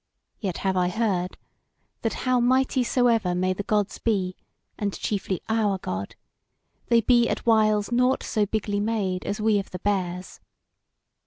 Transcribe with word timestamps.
Yet 0.39 0.57
have 0.65 0.75
I 0.75 0.89
heard, 0.89 1.37
that 2.01 2.13
how 2.25 2.39
mighty 2.39 2.83
soever 2.83 3.35
may 3.35 3.53
the 3.53 3.61
Gods 3.61 3.99
be, 3.99 4.35
and 4.75 4.97
chiefly 4.99 5.41
our 5.47 5.77
God, 5.77 6.15
they 6.87 7.01
be 7.01 7.29
at 7.29 7.45
whiles 7.45 7.91
nought 7.91 8.23
so 8.23 8.47
bigly 8.47 8.79
made 8.79 9.23
as 9.25 9.39
we 9.39 9.59
of 9.59 9.69
the 9.69 9.77
Bears. 9.77 10.39